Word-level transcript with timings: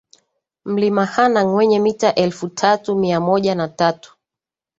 Mlima 0.65 1.05
Hanang 1.05 1.55
wenye 1.55 1.79
mita 1.79 2.15
elfu 2.15 2.47
tatu 2.49 2.95
mia 2.95 3.19
moja 3.19 3.55
na 3.55 3.67
tatu 3.67 4.17